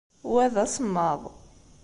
[0.31, 1.21] Wa d asemmaḍ.